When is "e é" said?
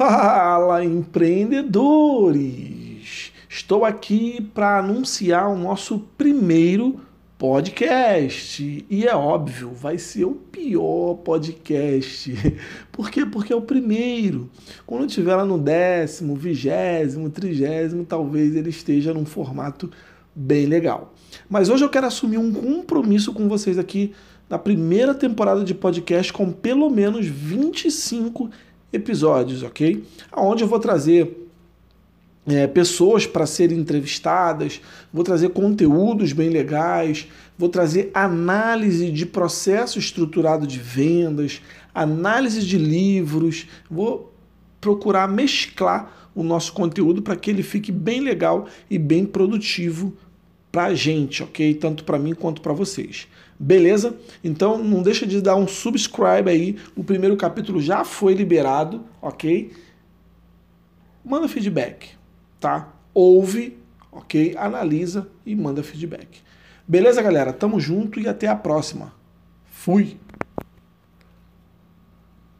8.88-9.14